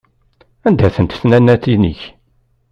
Anda-tent 0.67 1.17
tnannatin-ik? 1.21 2.01